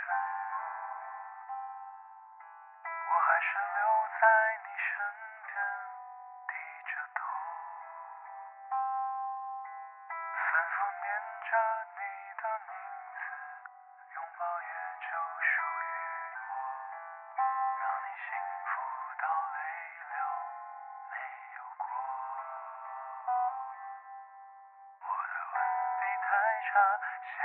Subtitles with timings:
[0.00, 0.16] 沉默，
[2.88, 3.84] 我还是留
[4.20, 4.24] 在
[4.64, 4.88] 你身
[5.44, 5.52] 边，
[6.48, 6.52] 低
[6.88, 7.20] 着头，
[10.32, 11.04] 反复念
[11.50, 11.52] 着
[11.92, 12.00] 你
[12.40, 12.72] 的名
[13.12, 13.22] 字，
[14.14, 14.72] 拥抱也
[15.04, 15.92] 就属于
[16.48, 16.50] 我，
[17.80, 18.28] 让你幸
[18.64, 18.72] 福
[19.20, 19.58] 到泪
[20.08, 20.16] 流
[21.10, 21.12] 没
[21.56, 21.84] 有过。
[25.00, 25.54] 我的文
[26.00, 26.28] 笔太
[26.72, 26.72] 差，
[27.20, 27.44] 写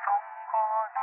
[0.00, 0.06] 送
[0.50, 0.56] 过
[0.96, 1.01] 你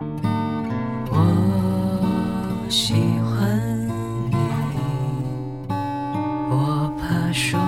[0.00, 1.58] 我。
[2.70, 3.88] 喜欢
[4.30, 4.36] 你，
[6.50, 7.58] 我怕说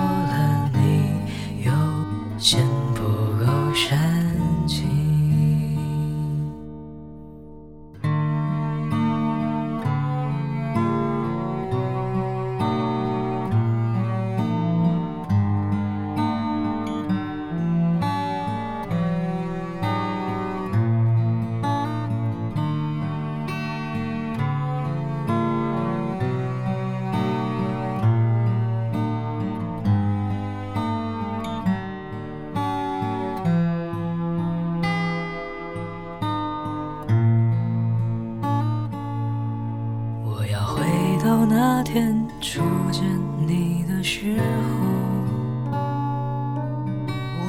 [41.45, 43.03] 那天初见
[43.45, 45.75] 你的时候，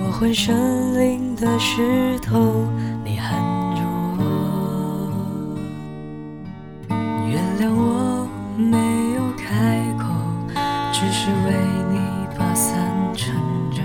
[0.01, 2.67] 我浑身淋的湿透，
[3.05, 3.41] 你喊
[3.77, 3.83] 着
[4.19, 4.21] 我，
[6.89, 8.27] 原谅我
[8.57, 8.77] 没
[9.15, 10.05] 有开口，
[10.93, 11.53] 只是为
[11.93, 11.99] 你
[12.37, 12.73] 把伞
[13.15, 13.35] 撑
[13.71, 13.81] 着，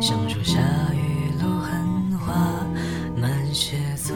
[0.00, 0.58] 享受下
[0.92, 1.72] 雨路很
[2.18, 2.32] 滑，
[3.20, 4.14] 慢些走。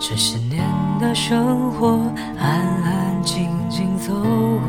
[0.00, 0.64] 这些年
[0.98, 2.00] 的生活
[2.38, 2.48] 安
[2.82, 4.60] 安静静走过，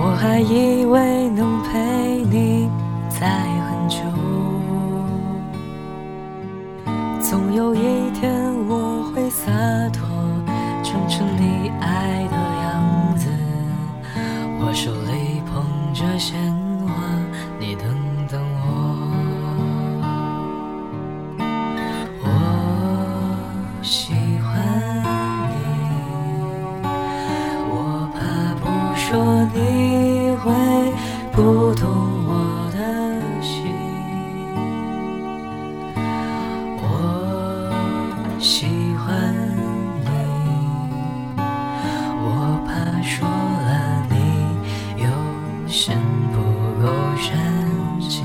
[0.00, 2.70] 我还以为能陪你
[3.08, 3.98] 在很久，
[7.20, 8.32] 总有一天
[8.68, 9.50] 我会洒
[9.92, 10.06] 脱，
[10.84, 13.28] 成成你爱的样子，
[14.60, 16.67] 我手里捧着鲜花
[29.54, 30.52] 你会
[31.32, 31.88] 不懂
[32.26, 32.30] 我
[32.72, 32.78] 的
[33.42, 33.72] 心。
[36.80, 36.84] 我
[38.38, 38.66] 喜
[38.96, 39.06] 欢
[40.04, 40.10] 你，
[42.20, 42.26] 我
[42.66, 42.68] 怕
[43.02, 43.68] 说了
[44.10, 44.14] 你
[45.02, 45.06] 有
[45.66, 45.96] 嫌
[46.32, 46.36] 不
[46.82, 46.86] 够
[47.16, 47.26] 煽
[48.00, 48.16] 情。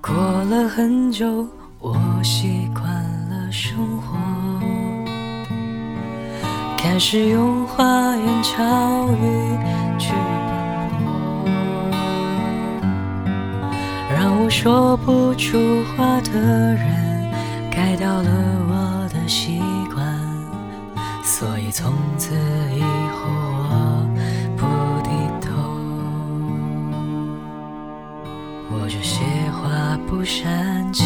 [0.00, 1.46] 过了很久，
[1.80, 2.84] 我习惯
[3.28, 4.16] 了生活，
[6.96, 8.64] 开始用花言巧
[9.08, 9.58] 语
[9.98, 11.44] 去奔波，
[14.10, 16.40] 让我说不出话的
[16.72, 17.30] 人
[17.70, 18.30] 改掉了
[18.70, 19.60] 我的习
[19.94, 20.06] 惯，
[21.22, 22.34] 所以从此
[22.74, 23.28] 以后
[23.68, 24.08] 我
[24.56, 24.64] 不
[25.02, 25.10] 低
[25.46, 25.52] 头。
[28.70, 31.04] 我这些话不煽情